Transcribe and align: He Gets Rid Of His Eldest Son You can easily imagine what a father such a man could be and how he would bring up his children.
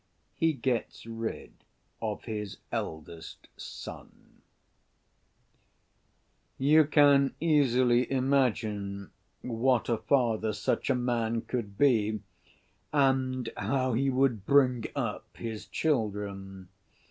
He 0.35 0.53
Gets 0.53 1.05
Rid 1.05 1.53
Of 2.01 2.23
His 2.23 2.57
Eldest 2.71 3.47
Son 3.55 4.41
You 6.57 6.85
can 6.85 7.35
easily 7.39 8.11
imagine 8.11 9.11
what 9.43 9.89
a 9.89 9.97
father 9.97 10.53
such 10.53 10.89
a 10.89 10.95
man 10.95 11.41
could 11.41 11.77
be 11.77 12.19
and 12.91 13.47
how 13.55 13.93
he 13.93 14.09
would 14.09 14.43
bring 14.47 14.85
up 14.95 15.37
his 15.37 15.67
children. 15.67 16.69